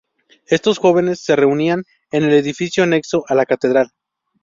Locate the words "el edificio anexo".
2.23-3.23